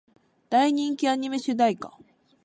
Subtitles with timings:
[0.49, 1.91] 大人気アニメ主題歌